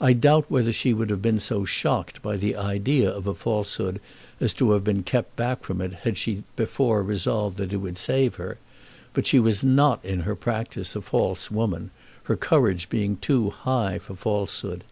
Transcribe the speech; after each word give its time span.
I 0.00 0.14
doubt 0.14 0.46
whether 0.48 0.72
she 0.72 0.94
would 0.94 1.10
have 1.10 1.20
been 1.20 1.38
so 1.38 1.66
shocked 1.66 2.22
by 2.22 2.38
the 2.38 2.56
idea 2.56 3.10
of 3.10 3.26
a 3.26 3.34
falsehood 3.34 4.00
as 4.40 4.54
to 4.54 4.70
have 4.70 4.82
been 4.82 5.02
kept 5.02 5.36
back 5.36 5.62
from 5.62 5.82
it 5.82 5.92
had 5.92 6.16
she 6.16 6.42
before 6.56 7.02
resolved 7.02 7.58
that 7.58 7.74
it 7.74 7.76
would 7.76 7.98
save 7.98 8.36
her; 8.36 8.56
but 9.12 9.26
she 9.26 9.38
was 9.38 9.62
not 9.62 10.02
in 10.02 10.20
her 10.20 10.34
practice 10.34 10.96
a 10.96 11.02
false 11.02 11.50
woman, 11.50 11.90
her 12.22 12.36
courage 12.38 12.88
being 12.88 13.18
too 13.18 13.50
high 13.50 13.98
for 13.98 14.16
falsehood. 14.16 14.84